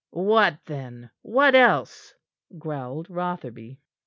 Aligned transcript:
"What 0.09 0.57
then? 0.65 1.11
What 1.21 1.53
else?" 1.53 2.15
growled 2.57 3.07
Rotherby. 3.07 3.81